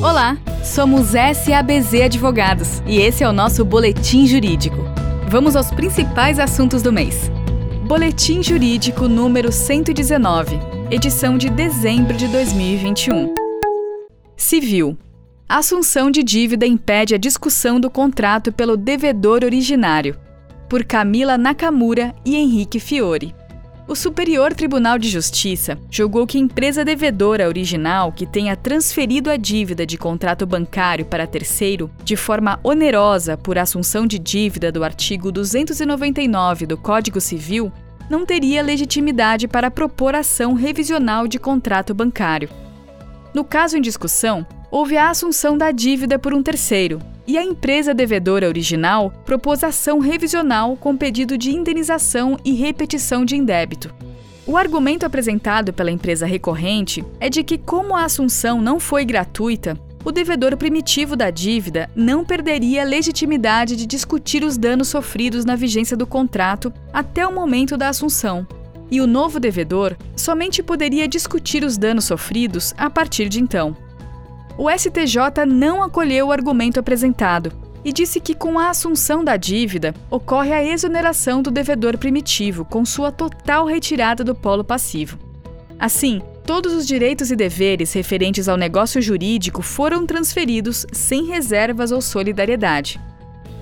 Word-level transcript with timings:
Olá, 0.00 0.38
somos 0.62 1.08
SABZ 1.08 2.02
Advogados 2.04 2.80
e 2.86 2.98
esse 2.98 3.24
é 3.24 3.28
o 3.28 3.32
nosso 3.32 3.64
Boletim 3.64 4.26
Jurídico. 4.26 4.76
Vamos 5.28 5.56
aos 5.56 5.72
principais 5.72 6.38
assuntos 6.38 6.82
do 6.82 6.92
mês. 6.92 7.28
Boletim 7.84 8.40
Jurídico 8.40 9.08
número 9.08 9.50
119, 9.50 10.56
edição 10.88 11.36
de 11.36 11.50
dezembro 11.50 12.16
de 12.16 12.28
2021. 12.28 13.34
Civil. 14.36 14.96
Assunção 15.48 16.12
de 16.12 16.22
dívida 16.22 16.64
impede 16.64 17.16
a 17.16 17.18
discussão 17.18 17.80
do 17.80 17.90
contrato 17.90 18.52
pelo 18.52 18.76
devedor 18.76 19.42
originário. 19.42 20.16
Por 20.68 20.84
Camila 20.84 21.36
Nakamura 21.36 22.14
e 22.24 22.36
Henrique 22.36 22.78
Fiore. 22.78 23.34
O 23.88 23.96
Superior 23.96 24.52
Tribunal 24.52 24.98
de 24.98 25.08
Justiça 25.08 25.78
julgou 25.90 26.26
que 26.26 26.38
empresa 26.38 26.84
devedora 26.84 27.48
original 27.48 28.12
que 28.12 28.26
tenha 28.26 28.54
transferido 28.54 29.30
a 29.30 29.36
dívida 29.38 29.86
de 29.86 29.96
contrato 29.96 30.44
bancário 30.44 31.06
para 31.06 31.26
terceiro 31.26 31.90
de 32.04 32.14
forma 32.14 32.60
onerosa 32.62 33.38
por 33.38 33.56
assunção 33.56 34.06
de 34.06 34.18
dívida 34.18 34.70
do 34.70 34.84
artigo 34.84 35.32
299 35.32 36.66
do 36.66 36.76
Código 36.76 37.18
Civil 37.18 37.72
não 38.10 38.26
teria 38.26 38.62
legitimidade 38.62 39.48
para 39.48 39.70
propor 39.70 40.14
ação 40.14 40.52
revisional 40.52 41.26
de 41.26 41.38
contrato 41.38 41.94
bancário. 41.94 42.50
No 43.32 43.42
caso 43.42 43.78
em 43.78 43.80
discussão, 43.80 44.46
houve 44.70 44.98
a 44.98 45.08
assunção 45.08 45.56
da 45.56 45.70
dívida 45.70 46.18
por 46.18 46.34
um 46.34 46.42
terceiro, 46.42 47.00
e 47.28 47.36
a 47.36 47.44
empresa 47.44 47.92
devedora 47.92 48.48
original 48.48 49.12
propôs 49.26 49.62
ação 49.62 49.98
revisional 49.98 50.74
com 50.78 50.96
pedido 50.96 51.36
de 51.36 51.50
indenização 51.54 52.38
e 52.42 52.54
repetição 52.54 53.22
de 53.22 53.36
indébito. 53.36 53.94
O 54.46 54.56
argumento 54.56 55.04
apresentado 55.04 55.70
pela 55.70 55.90
empresa 55.90 56.24
recorrente 56.24 57.04
é 57.20 57.28
de 57.28 57.44
que, 57.44 57.58
como 57.58 57.94
a 57.94 58.04
assunção 58.04 58.62
não 58.62 58.80
foi 58.80 59.04
gratuita, 59.04 59.78
o 60.02 60.10
devedor 60.10 60.56
primitivo 60.56 61.14
da 61.14 61.28
dívida 61.30 61.90
não 61.94 62.24
perderia 62.24 62.80
a 62.80 62.86
legitimidade 62.86 63.76
de 63.76 63.84
discutir 63.84 64.42
os 64.42 64.56
danos 64.56 64.88
sofridos 64.88 65.44
na 65.44 65.54
vigência 65.54 65.98
do 65.98 66.06
contrato 66.06 66.72
até 66.94 67.26
o 67.26 67.34
momento 67.34 67.76
da 67.76 67.90
assunção, 67.90 68.46
e 68.90 69.02
o 69.02 69.06
novo 69.06 69.38
devedor 69.38 69.94
somente 70.16 70.62
poderia 70.62 71.06
discutir 71.06 71.62
os 71.62 71.76
danos 71.76 72.06
sofridos 72.06 72.72
a 72.78 72.88
partir 72.88 73.28
de 73.28 73.38
então 73.38 73.76
o 74.58 74.68
STJ 74.68 75.46
não 75.46 75.84
acolheu 75.84 76.26
o 76.26 76.32
argumento 76.32 76.80
apresentado 76.80 77.52
e 77.84 77.92
disse 77.92 78.18
que, 78.18 78.34
com 78.34 78.58
a 78.58 78.70
assunção 78.70 79.22
da 79.22 79.36
dívida, 79.36 79.94
ocorre 80.10 80.52
a 80.52 80.62
exoneração 80.62 81.40
do 81.40 81.48
devedor 81.48 81.96
primitivo, 81.96 82.64
com 82.64 82.84
sua 82.84 83.12
total 83.12 83.66
retirada 83.66 84.24
do 84.24 84.34
polo 84.34 84.64
passivo. 84.64 85.16
Assim, 85.78 86.20
todos 86.44 86.72
os 86.72 86.88
direitos 86.88 87.30
e 87.30 87.36
deveres 87.36 87.92
referentes 87.92 88.48
ao 88.48 88.56
negócio 88.56 89.00
jurídico 89.00 89.62
foram 89.62 90.04
transferidos 90.04 90.84
sem 90.90 91.26
reservas 91.26 91.92
ou 91.92 92.00
solidariedade. 92.00 93.00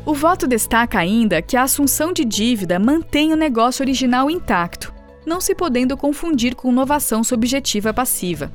O 0.06 0.14
voto 0.14 0.46
destaca 0.46 0.98
ainda 0.98 1.42
que 1.42 1.58
a 1.58 1.64
assunção 1.64 2.10
de 2.10 2.24
dívida 2.24 2.78
mantém 2.78 3.34
o 3.34 3.36
negócio 3.36 3.82
original 3.82 4.30
intacto, 4.30 4.94
não 5.26 5.42
se 5.42 5.54
podendo 5.54 5.94
confundir 5.94 6.54
com 6.54 6.72
novação 6.72 7.22
subjetiva 7.22 7.92
passiva 7.92 8.50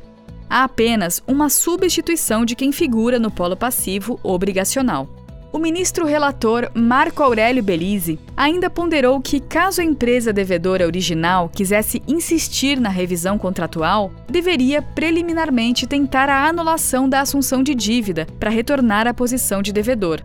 há 0.52 0.66
apenas 0.66 1.23
uma 1.25 1.49
substituição 1.49 2.44
de 2.44 2.57
quem 2.57 2.73
figura 2.73 3.17
no 3.17 3.31
polo 3.31 3.55
passivo 3.55 4.19
obrigacional. 4.21 5.07
O 5.53 5.57
ministro 5.57 6.05
relator 6.05 6.69
Marco 6.73 7.23
Aurélio 7.23 7.63
Belize 7.63 8.19
ainda 8.35 8.69
ponderou 8.69 9.22
que, 9.22 9.39
caso 9.39 9.79
a 9.79 9.83
empresa 9.83 10.33
devedora 10.33 10.85
original 10.85 11.49
quisesse 11.49 12.02
insistir 12.05 12.79
na 12.79 12.89
revisão 12.89 13.38
contratual, 13.38 14.11
deveria 14.29 14.81
preliminarmente 14.81 15.88
tentar 15.88 16.29
a 16.29 16.45
anulação 16.47 17.07
da 17.07 17.22
assunção 17.22 17.63
de 17.63 17.73
dívida 17.73 18.27
para 18.39 18.49
retornar 18.49 19.07
à 19.07 19.13
posição 19.13 19.61
de 19.61 19.72
devedor. 19.72 20.22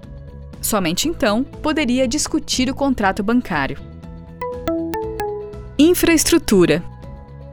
Somente 0.60 1.08
então 1.08 1.44
poderia 1.44 2.08
discutir 2.08 2.68
o 2.68 2.74
contrato 2.74 3.22
bancário. 3.22 3.78
Infraestrutura 5.78 6.82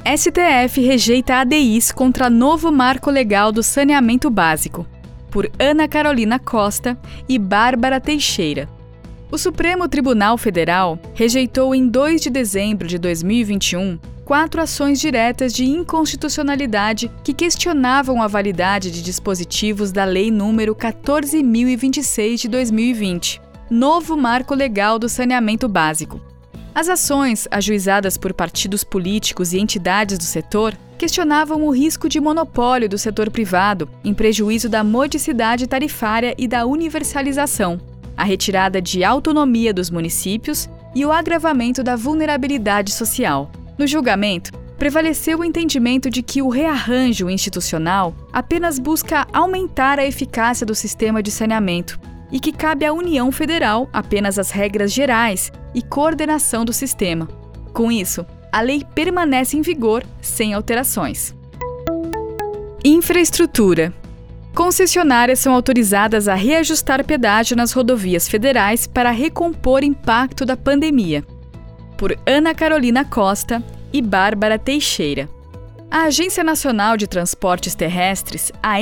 STF 0.05 0.81
rejeita 0.81 1.35
ADIs 1.35 1.89
contra 1.89 2.29
novo 2.29 2.69
marco 2.73 3.09
legal 3.09 3.53
do 3.53 3.63
saneamento 3.63 4.29
básico, 4.29 4.85
por 5.31 5.49
Ana 5.57 5.87
Carolina 5.87 6.37
Costa 6.37 6.99
e 7.27 7.39
Bárbara 7.39 8.01
Teixeira. 8.01 8.67
O 9.31 9.37
Supremo 9.37 9.87
Tribunal 9.87 10.37
Federal 10.37 10.99
rejeitou 11.13 11.73
em 11.73 11.87
2 11.87 12.21
de 12.21 12.29
dezembro 12.29 12.85
de 12.85 12.97
2021 12.97 13.97
quatro 14.25 14.61
ações 14.61 14.99
diretas 14.99 15.53
de 15.53 15.65
inconstitucionalidade 15.65 17.09
que 17.23 17.33
questionavam 17.33 18.21
a 18.21 18.27
validade 18.27 18.91
de 18.91 19.01
dispositivos 19.01 19.91
da 19.93 20.03
Lei 20.03 20.29
nº 20.29 20.75
14.026 20.75 22.41
de 22.41 22.47
2020, 22.49 23.41
novo 23.69 24.17
marco 24.17 24.53
legal 24.53 24.99
do 24.99 25.07
saneamento 25.07 25.69
básico 25.69 26.32
as 26.75 26.89
ações, 26.89 27.47
ajuizadas 27.51 28.17
por 28.17 28.33
partidos 28.33 28.83
políticos 28.83 29.53
e 29.53 29.59
entidades 29.59 30.17
do 30.17 30.23
setor, 30.23 30.75
questionavam 30.97 31.63
o 31.63 31.69
risco 31.69 32.09
de 32.09 32.19
monopólio 32.19 32.89
do 32.89 32.97
setor 32.97 33.29
privado, 33.29 33.87
em 34.03 34.13
prejuízo 34.13 34.67
da 34.67 34.83
modicidade 34.83 35.67
tarifária 35.67 36.33
e 36.37 36.47
da 36.47 36.65
universalização, 36.65 37.79
a 38.17 38.23
retirada 38.23 38.81
de 38.81 39.03
autonomia 39.03 39.73
dos 39.73 39.91
municípios 39.91 40.67
e 40.95 41.05
o 41.05 41.11
agravamento 41.11 41.83
da 41.83 41.95
vulnerabilidade 41.95 42.91
social. 42.91 43.51
No 43.77 43.85
julgamento, 43.85 44.51
prevaleceu 44.77 45.39
o 45.39 45.43
entendimento 45.43 46.09
de 46.09 46.23
que 46.23 46.41
o 46.41 46.49
rearranjo 46.49 47.29
institucional 47.29 48.15
apenas 48.31 48.79
busca 48.79 49.27
aumentar 49.31 49.99
a 49.99 50.05
eficácia 50.05 50.65
do 50.65 50.73
sistema 50.73 51.21
de 51.21 51.29
saneamento 51.29 51.99
e 52.33 52.39
que 52.39 52.51
cabe 52.51 52.83
à 52.83 52.91
União 52.91 53.31
Federal 53.31 53.87
apenas 53.93 54.39
as 54.39 54.49
regras 54.49 54.91
gerais 54.91 55.51
e 55.73 55.83
coordenação 55.83 56.65
do 56.65 56.73
sistema. 56.73 57.29
Com 57.71 57.91
isso, 57.91 58.25
a 58.51 58.59
lei 58.59 58.83
permanece 58.95 59.55
em 59.55 59.61
vigor 59.61 60.03
sem 60.19 60.53
alterações. 60.53 61.35
Infraestrutura. 62.83 63.93
Concessionárias 64.55 65.39
são 65.39 65.53
autorizadas 65.53 66.27
a 66.27 66.33
reajustar 66.33 67.05
pedágio 67.05 67.55
nas 67.55 67.71
rodovias 67.71 68.27
federais 68.27 68.87
para 68.87 69.11
recompor 69.11 69.83
impacto 69.83 70.45
da 70.45 70.57
pandemia. 70.57 71.23
Por 71.97 72.17
Ana 72.25 72.53
Carolina 72.53 73.05
Costa 73.05 73.63
e 73.91 74.01
Bárbara 74.01 74.59
Teixeira. 74.59 75.29
A 75.89 76.05
Agência 76.05 76.43
Nacional 76.43 76.97
de 76.97 77.07
Transportes 77.07 77.75
Terrestres, 77.75 78.51
a 78.61 78.81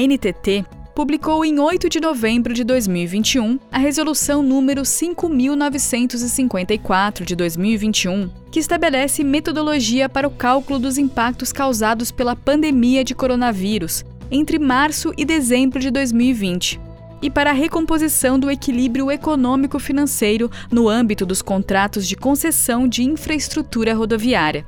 publicou 0.94 1.46
em 1.46 1.59
8 1.59 1.90
de 1.90 2.00
novembro 2.00 2.53
de 2.53 2.63
2021 2.63 3.59
a 3.72 3.78
Resolução 3.78 4.41
número 4.44 4.85
5954 4.85 7.25
de 7.25 7.35
2021, 7.35 8.29
que 8.52 8.59
estabelece 8.59 9.24
metodologia 9.24 10.07
para 10.09 10.28
o 10.28 10.31
cálculo 10.31 10.80
dos 10.80 10.97
impactos 10.97 11.53
causados 11.53 12.12
pela 12.12 12.35
pandemia 12.35 13.03
de 13.03 13.16
coronavírus 13.16 14.03
entre 14.30 14.59
março 14.59 15.12
e 15.18 15.25
dezembro 15.25 15.80
de 15.80 15.90
2020 15.91 16.80
e 17.22 17.30
para 17.30 17.51
a 17.51 17.53
recomposição 17.53 18.40
do 18.40 18.50
equilíbrio 18.50 19.12
econômico-financeiro 19.12 20.50
no 20.72 20.90
âmbito 20.90 21.25
dos 21.25 21.41
contratos 21.41 22.07
de 22.07 22.16
concessão 22.16 22.88
de 22.88 23.03
infraestrutura 23.03 23.94
rodoviária. 23.94 24.66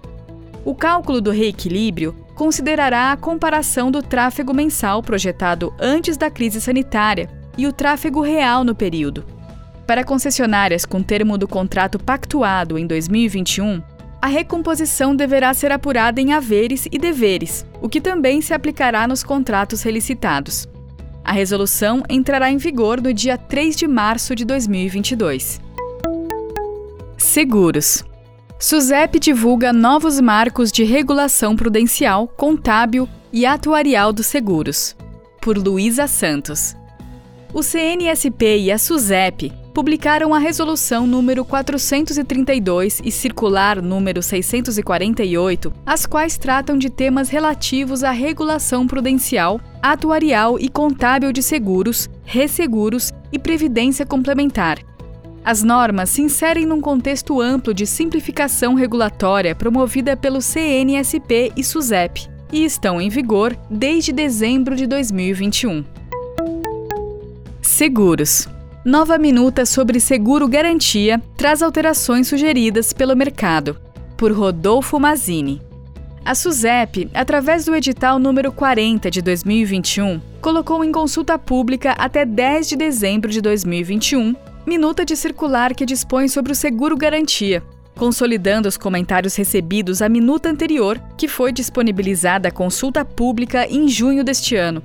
O 0.63 0.75
cálculo 0.75 1.19
do 1.19 1.31
reequilíbrio 1.31 2.15
considerará 2.35 3.11
a 3.11 3.17
comparação 3.17 3.91
do 3.91 4.01
tráfego 4.01 4.53
mensal 4.53 5.01
projetado 5.01 5.73
antes 5.79 6.17
da 6.17 6.29
crise 6.29 6.59
sanitária 6.59 7.29
e 7.57 7.67
o 7.67 7.73
tráfego 7.73 8.21
real 8.21 8.63
no 8.63 8.73
período. 8.73 9.25
Para 9.85 10.03
concessionárias 10.03 10.85
com 10.85 11.03
termo 11.03 11.37
do 11.37 11.47
contrato 11.47 11.99
pactuado 11.99 12.77
em 12.77 12.87
2021, 12.87 13.81
a 14.21 14.27
recomposição 14.27 15.13
deverá 15.13 15.53
ser 15.53 15.71
apurada 15.71 16.21
em 16.21 16.31
haveres 16.31 16.87
e 16.89 16.97
deveres, 16.97 17.65
o 17.81 17.89
que 17.89 17.99
também 17.99 18.41
se 18.41 18.53
aplicará 18.53 19.05
nos 19.05 19.21
contratos 19.23 19.81
relicitados. 19.81 20.67
A 21.25 21.33
resolução 21.33 22.03
entrará 22.09 22.49
em 22.49 22.57
vigor 22.57 23.01
no 23.01 23.13
dia 23.13 23.37
3 23.37 23.75
de 23.75 23.87
março 23.87 24.33
de 24.33 24.45
2022. 24.45 25.61
Seguros. 27.17 28.03
SUSEP 28.59 29.19
divulga 29.19 29.73
novos 29.73 30.21
marcos 30.21 30.71
de 30.71 30.83
regulação 30.83 31.55
prudencial, 31.55 32.27
contábil 32.27 33.09
e 33.31 33.45
atuarial 33.45 34.13
dos 34.13 34.27
seguros. 34.27 34.95
Por 35.41 35.57
Luísa 35.57 36.07
Santos. 36.07 36.75
O 37.53 37.61
CNSP 37.61 38.59
e 38.59 38.71
a 38.71 38.77
SUSEP 38.77 39.51
publicaram 39.73 40.33
a 40.33 40.39
resolução 40.39 41.05
número 41.05 41.43
432 41.43 43.01
e 43.03 43.11
circular 43.11 43.81
número 43.81 44.21
648, 44.21 45.73
as 45.85 46.05
quais 46.05 46.37
tratam 46.37 46.77
de 46.77 46.89
temas 46.89 47.29
relativos 47.29 48.03
à 48.03 48.11
regulação 48.11 48.87
prudencial, 48.87 49.59
atuarial 49.81 50.59
e 50.59 50.69
contábil 50.69 51.33
de 51.33 51.41
seguros, 51.41 52.09
resseguros 52.23 53.11
e 53.31 53.39
previdência 53.39 54.05
complementar 54.05 54.79
as 55.43 55.61
normas 55.61 56.09
se 56.09 56.21
inserem 56.21 56.65
num 56.65 56.79
contexto 56.79 57.41
amplo 57.41 57.73
de 57.73 57.85
simplificação 57.85 58.73
regulatória 58.75 59.53
promovida 59.53 60.15
pelo 60.15 60.41
CNSP 60.41 61.51
e 61.55 61.63
SUSEP 61.63 62.27
e 62.51 62.63
estão 62.63 63.01
em 63.01 63.09
vigor 63.09 63.57
desde 63.69 64.13
dezembro 64.13 64.75
de 64.75 64.87
2021. 64.87 65.83
Seguros. 67.61 68.47
Nova 68.85 69.17
minuta 69.17 69.65
sobre 69.65 69.99
seguro 69.99 70.47
garantia 70.47 71.21
traz 71.35 71.61
alterações 71.61 72.27
sugeridas 72.27 72.93
pelo 72.93 73.15
mercado. 73.15 73.77
Por 74.15 74.31
Rodolfo 74.31 74.99
Mazini. 74.99 75.61
A 76.25 76.35
SUSEP, 76.35 77.09
através 77.13 77.65
do 77.65 77.75
edital 77.75 78.17
número 78.17 78.51
40 78.51 79.11
de 79.11 79.21
2021, 79.21 80.21
colocou 80.39 80.83
em 80.83 80.91
consulta 80.91 81.37
pública 81.37 81.91
até 81.93 82.25
10 82.25 82.69
de 82.69 82.75
dezembro 82.77 83.29
de 83.29 83.41
2021 83.41 84.33
minuta 84.65 85.05
de 85.05 85.15
circular 85.15 85.73
que 85.73 85.85
dispõe 85.85 86.27
sobre 86.27 86.51
o 86.51 86.55
seguro 86.55 86.95
garantia, 86.95 87.63
consolidando 87.95 88.67
os 88.67 88.77
comentários 88.77 89.35
recebidos 89.35 90.01
à 90.01 90.09
minuta 90.09 90.49
anterior, 90.49 90.99
que 91.17 91.27
foi 91.27 91.51
disponibilizada 91.51 92.47
à 92.47 92.51
consulta 92.51 93.03
pública 93.03 93.67
em 93.67 93.87
junho 93.87 94.23
deste 94.23 94.55
ano. 94.55 94.81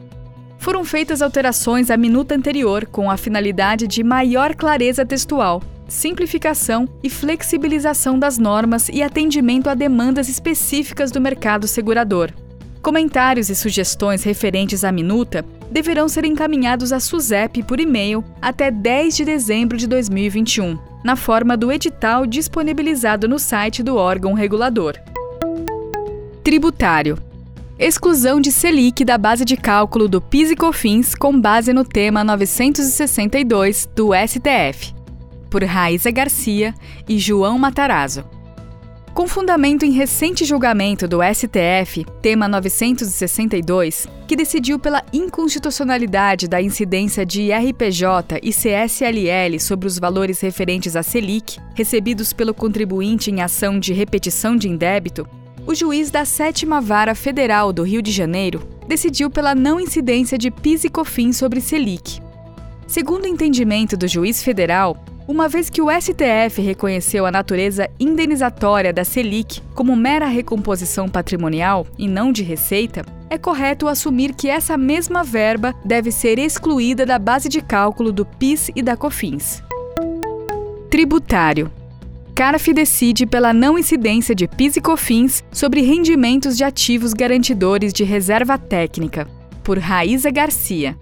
Foram 0.58 0.84
feitas 0.84 1.22
alterações 1.22 1.90
à 1.90 1.96
minuta 1.96 2.34
anterior 2.34 2.86
com 2.86 3.10
a 3.10 3.16
finalidade 3.16 3.86
de 3.86 4.02
maior 4.02 4.54
clareza 4.54 5.06
textual, 5.06 5.62
simplificação 5.86 6.88
e 7.02 7.08
flexibilização 7.08 8.19
das 8.19 8.36
normas 8.36 8.88
e 8.88 9.02
atendimento 9.02 9.70
a 9.70 9.75
demandas 9.75 10.28
específicas 10.28 11.10
do 11.10 11.20
mercado 11.20 11.69
segurador. 11.69 12.32
Comentários 12.88 13.50
e 13.50 13.55
sugestões 13.55 14.23
referentes 14.23 14.82
à 14.82 14.90
minuta 14.90 15.44
deverão 15.70 16.08
ser 16.08 16.25
encaminhados 16.25 16.90
à 16.90 16.99
SUSEP 16.99 17.62
por 17.62 17.79
e-mail 17.79 18.25
até 18.40 18.70
10 18.70 19.14
de 19.14 19.25
dezembro 19.26 19.76
de 19.76 19.87
2021, 19.87 20.79
na 21.05 21.14
forma 21.14 21.55
do 21.55 21.70
edital 21.70 22.25
disponibilizado 22.25 23.29
no 23.29 23.38
site 23.38 23.82
do 23.82 23.96
órgão 23.96 24.32
regulador. 24.32 24.94
Tributário. 26.43 27.19
Exclusão 27.79 28.40
de 28.40 28.50
Selic 28.50 29.05
da 29.05 29.19
base 29.19 29.44
de 29.44 29.58
cálculo 29.58 30.08
do 30.08 30.19
PIS 30.23 30.52
e 30.52 30.56
COFINS 30.56 31.14
com 31.14 31.38
base 31.38 31.75
no 31.75 31.85
tema 31.85 32.25
962 32.25 33.87
do 33.94 34.12
STF. 34.14 34.94
Por 35.50 35.62
Raíza 35.62 36.11
Garcia 36.11 36.75
e 37.06 37.19
João 37.19 37.58
Matarazzo. 37.58 38.38
Com 39.18 39.26
fundamento 39.26 39.84
em 39.84 39.90
recente 39.90 40.44
julgamento 40.44 41.08
do 41.08 41.18
STF, 41.20 42.06
tema 42.22 42.46
962, 42.46 44.06
que 44.28 44.36
decidiu 44.36 44.78
pela 44.78 45.04
inconstitucionalidade 45.12 46.46
da 46.46 46.62
incidência 46.62 47.26
de 47.26 47.50
RPJ 47.50 48.38
e 48.40 48.50
CSLL 48.50 49.58
sobre 49.58 49.88
os 49.88 49.98
valores 49.98 50.38
referentes 50.38 50.94
à 50.94 51.02
Selic, 51.02 51.58
recebidos 51.74 52.32
pelo 52.32 52.54
contribuinte 52.54 53.28
em 53.28 53.40
ação 53.40 53.80
de 53.80 53.92
repetição 53.92 54.54
de 54.54 54.68
indébito, 54.68 55.28
o 55.66 55.74
juiz 55.74 56.12
da 56.12 56.24
Sétima 56.24 56.80
Vara 56.80 57.12
Federal 57.12 57.72
do 57.72 57.82
Rio 57.82 58.00
de 58.00 58.12
Janeiro 58.12 58.68
decidiu 58.86 59.28
pela 59.28 59.52
não 59.52 59.80
incidência 59.80 60.38
de 60.38 60.48
PIS 60.48 60.84
e 60.84 60.88
COFINS 60.88 61.38
sobre 61.38 61.60
Selic. 61.60 62.20
Segundo 62.86 63.24
o 63.24 63.28
entendimento 63.28 63.96
do 63.96 64.06
juiz 64.06 64.44
federal, 64.44 64.96
uma 65.28 65.46
vez 65.46 65.69
que 65.69 65.82
o 65.82 65.88
STF 65.90 66.62
reconheceu 66.62 67.26
a 67.26 67.30
natureza 67.30 67.90
indenizatória 68.00 68.94
da 68.94 69.04
Selic 69.04 69.60
como 69.75 69.94
mera 69.94 70.26
recomposição 70.26 71.06
patrimonial 71.06 71.86
e 71.98 72.08
não 72.08 72.32
de 72.32 72.42
receita, 72.42 73.04
é 73.28 73.36
correto 73.36 73.88
assumir 73.88 74.34
que 74.34 74.48
essa 74.48 74.78
mesma 74.78 75.22
verba 75.22 75.75
deve 75.84 76.10
ser 76.10 76.38
excluída 76.38 77.04
da 77.04 77.19
base 77.19 77.46
de 77.46 77.60
cálculo 77.60 78.10
do 78.10 78.25
PIS 78.25 78.70
e 78.75 78.82
da 78.82 78.96
COFINS. 78.96 79.62
Tributário. 80.88 81.70
CARF 82.34 82.72
decide 82.72 83.26
pela 83.26 83.52
não 83.52 83.78
incidência 83.78 84.34
de 84.34 84.48
PIS 84.48 84.76
e 84.76 84.80
COFINS 84.80 85.44
sobre 85.52 85.82
rendimentos 85.82 86.56
de 86.56 86.64
ativos 86.64 87.12
garantidores 87.12 87.92
de 87.92 88.02
reserva 88.02 88.56
técnica, 88.56 89.28
por 89.62 89.78
Raíza 89.78 90.30
Garcia. 90.30 90.96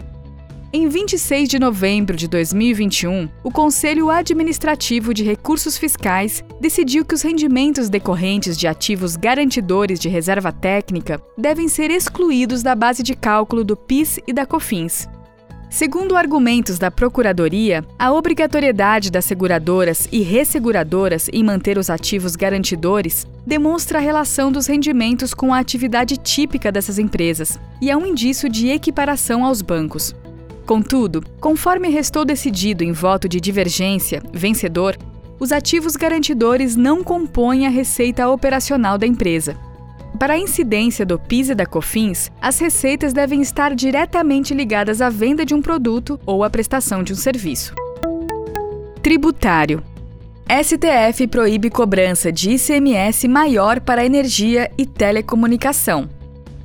Em 0.79 0.89
26 0.89 1.49
de 1.49 1.59
novembro 1.59 2.15
de 2.15 2.29
2021, 2.29 3.31
o 3.43 3.51
Conselho 3.51 4.11
Administrativo 4.11 5.15
de 5.15 5.25
Recursos 5.25 5.79
Fiscais 5.79 6.45
decidiu 6.61 7.03
que 7.03 7.15
os 7.15 7.23
rendimentos 7.23 7.89
decorrentes 7.89 8.59
de 8.59 8.67
ativos 8.67 9.17
garantidores 9.17 9.99
de 9.99 10.11
reserva 10.11 10.53
técnica 10.53 11.19
devem 11.39 11.67
ser 11.67 11.91
excluídos 11.91 12.63
da 12.63 12.75
base 12.75 13.03
de 13.03 13.17
cálculo 13.17 13.65
do 13.65 13.75
PIS 13.75 14.21
e 14.27 14.35
da 14.35 14.45
COFINS. 14.45 15.09
Segundo 15.71 16.15
argumentos 16.15 16.79
da 16.79 16.91
Procuradoria, 16.91 17.83
a 17.99 18.13
obrigatoriedade 18.13 19.11
das 19.11 19.25
seguradoras 19.25 20.07
e 20.13 20.21
resseguradoras 20.21 21.31
em 21.33 21.43
manter 21.43 21.79
os 21.79 21.89
ativos 21.89 22.37
garantidores 22.37 23.27
demonstra 23.47 23.97
a 23.99 24.03
relação 24.03 24.53
dos 24.53 24.67
rendimentos 24.67 25.33
com 25.33 25.55
a 25.55 25.59
atividade 25.59 26.19
típica 26.19 26.71
dessas 26.71 26.99
empresas 26.99 27.59
e 27.81 27.91
é 27.91 27.97
um 27.97 28.05
indício 28.05 28.47
de 28.47 28.69
equiparação 28.69 29.43
aos 29.43 29.63
bancos. 29.63 30.15
Contudo, 30.67 31.23
conforme 31.41 31.89
restou 31.89 32.25
decidido 32.25 32.83
em 32.83 32.91
voto 32.91 33.29
de 33.29 33.41
divergência, 33.41 34.21
vencedor, 34.33 34.99
os 35.39 35.53
ativos 35.53 35.95
garantidores 35.95 36.75
não 36.75 37.05
compõem 37.05 37.67
a 37.67 37.71
receita 37.71 38.29
operacional 38.29 38.99
da 38.99 39.07
empresa. 39.07 39.57
Para 40.19 40.35
a 40.35 40.39
incidência 40.39 41.07
do 41.07 41.21
PIS 41.21 41.51
e 41.51 41.55
da 41.55 41.67
COFINS, 41.67 42.33
as 42.41 42.59
receitas 42.59 43.13
devem 43.13 43.43
estar 43.43 43.77
diretamente 43.77 44.55
ligadas 44.55 45.01
à 45.01 45.09
venda 45.09 45.45
de 45.45 45.55
um 45.55 45.63
produto 45.63 46.19
ou 46.27 46.43
à 46.43 46.51
prestação 46.51 47.03
de 47.03 47.13
um 47.13 47.17
serviço. 47.17 47.73
Tributário. 49.01 49.85
STF 50.49 51.29
proíbe 51.29 51.71
cobrança 51.71 52.33
de 52.33 52.53
ICMS 52.53 53.29
maior 53.29 53.81
para 53.81 54.05
energia 54.05 54.71
e 54.77 54.85
telecomunicação. 54.85 56.09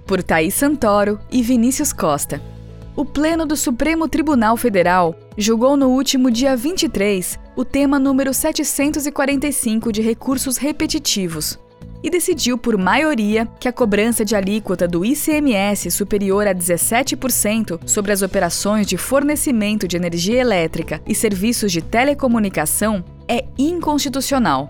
Por 0.07 0.23
Thaís 0.23 0.55
Santoro 0.55 1.19
e 1.31 1.43
Vinícius 1.43 1.93
Costa 1.93 2.50
o 2.95 3.05
Pleno 3.05 3.45
do 3.45 3.55
Supremo 3.55 4.07
Tribunal 4.07 4.57
Federal 4.57 5.15
julgou 5.37 5.77
no 5.77 5.89
último 5.89 6.29
dia 6.29 6.55
23 6.55 7.39
o 7.55 7.63
tema 7.63 7.97
número 7.97 8.33
745 8.33 9.91
de 9.91 10.01
recursos 10.01 10.57
repetitivos 10.57 11.57
e 12.03 12.09
decidiu 12.09 12.57
por 12.57 12.77
maioria 12.77 13.47
que 13.59 13.67
a 13.67 13.71
cobrança 13.71 14.25
de 14.25 14.35
alíquota 14.35 14.87
do 14.87 15.05
ICMS 15.05 15.91
superior 15.91 16.47
a 16.47 16.53
17% 16.53 17.79
sobre 17.85 18.11
as 18.11 18.21
operações 18.21 18.87
de 18.87 18.97
fornecimento 18.97 19.87
de 19.87 19.95
energia 19.95 20.41
elétrica 20.41 21.01
e 21.07 21.13
serviços 21.13 21.71
de 21.71 21.81
telecomunicação 21.81 23.03
é 23.27 23.45
inconstitucional. 23.57 24.69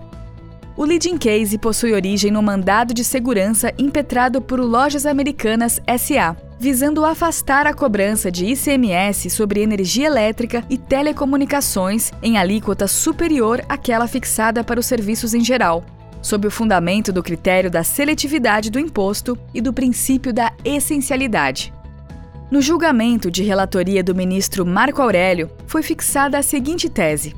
O 0.76 0.84
leading 0.84 1.18
case 1.18 1.58
possui 1.58 1.92
origem 1.92 2.30
no 2.30 2.42
mandado 2.42 2.94
de 2.94 3.02
segurança 3.02 3.72
impetrado 3.78 4.40
por 4.40 4.60
Lojas 4.60 5.06
Americanas 5.06 5.80
SA, 5.98 6.36
visando 6.62 7.04
afastar 7.04 7.66
a 7.66 7.74
cobrança 7.74 8.30
de 8.30 8.46
ICMS 8.46 9.28
sobre 9.30 9.62
energia 9.62 10.06
elétrica 10.06 10.64
e 10.70 10.78
telecomunicações 10.78 12.12
em 12.22 12.38
alíquota 12.38 12.86
superior 12.86 13.64
àquela 13.68 14.06
fixada 14.06 14.62
para 14.62 14.78
os 14.78 14.86
serviços 14.86 15.34
em 15.34 15.44
geral, 15.44 15.84
sob 16.22 16.46
o 16.46 16.52
fundamento 16.52 17.12
do 17.12 17.20
critério 17.20 17.68
da 17.68 17.82
seletividade 17.82 18.70
do 18.70 18.78
imposto 18.78 19.36
e 19.52 19.60
do 19.60 19.72
princípio 19.72 20.32
da 20.32 20.52
essencialidade. 20.64 21.74
No 22.48 22.62
julgamento 22.62 23.28
de 23.28 23.42
relatoria 23.42 24.04
do 24.04 24.14
ministro 24.14 24.64
Marco 24.64 25.02
Aurélio, 25.02 25.50
foi 25.66 25.82
fixada 25.82 26.38
a 26.38 26.44
seguinte 26.44 26.88
tese: 26.88 27.34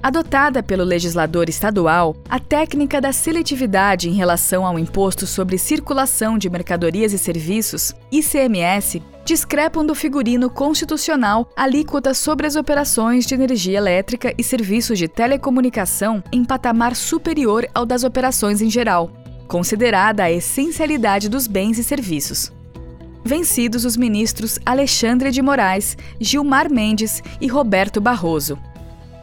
Adotada 0.00 0.62
pelo 0.62 0.84
legislador 0.84 1.48
estadual, 1.48 2.16
a 2.28 2.38
técnica 2.38 3.00
da 3.00 3.12
seletividade 3.12 4.08
em 4.08 4.12
relação 4.12 4.64
ao 4.64 4.78
Imposto 4.78 5.26
sobre 5.26 5.58
Circulação 5.58 6.38
de 6.38 6.48
Mercadorias 6.48 7.12
e 7.12 7.18
Serviços, 7.18 7.92
ICMS, 8.12 9.02
discrepam 9.24 9.84
do 9.84 9.96
figurino 9.96 10.48
constitucional 10.48 11.50
alíquota 11.56 12.14
sobre 12.14 12.46
as 12.46 12.54
operações 12.54 13.26
de 13.26 13.34
energia 13.34 13.76
elétrica 13.76 14.32
e 14.38 14.42
serviços 14.44 14.98
de 14.98 15.08
telecomunicação 15.08 16.22
em 16.32 16.44
patamar 16.44 16.94
superior 16.94 17.66
ao 17.74 17.84
das 17.84 18.04
operações 18.04 18.62
em 18.62 18.70
geral, 18.70 19.10
considerada 19.48 20.22
a 20.22 20.30
essencialidade 20.30 21.28
dos 21.28 21.48
bens 21.48 21.76
e 21.76 21.82
serviços. 21.82 22.52
Vencidos 23.24 23.84
os 23.84 23.96
ministros 23.96 24.58
Alexandre 24.64 25.30
de 25.30 25.42
Moraes, 25.42 25.98
Gilmar 26.20 26.72
Mendes 26.72 27.20
e 27.40 27.48
Roberto 27.48 28.00
Barroso. 28.00 28.56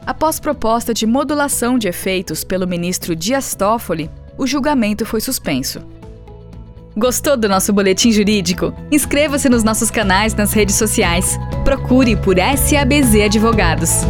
Após 0.06 0.40
proposta 0.40 0.94
de 0.94 1.08
modulação 1.08 1.80
de 1.80 1.88
efeitos 1.88 2.44
pelo 2.44 2.68
ministro 2.68 3.16
Dias 3.16 3.56
Toffoli, 3.56 4.10
o 4.38 4.46
julgamento 4.46 5.04
foi 5.04 5.20
suspenso. 5.20 5.82
Gostou 6.96 7.36
do 7.36 7.50
nosso 7.50 7.74
boletim 7.74 8.12
jurídico? 8.12 8.72
Inscreva-se 8.92 9.50
nos 9.50 9.64
nossos 9.64 9.90
canais 9.90 10.36
nas 10.36 10.54
redes 10.54 10.76
sociais. 10.76 11.38
Procure 11.64 12.16
por 12.16 12.36
SABZ 12.38 13.26
Advogados. 13.26 14.06